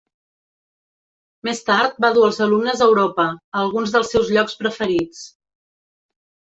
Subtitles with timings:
[1.49, 5.27] Més tard va dur els alumnes a Europa, a alguns dels seus llocs preferits.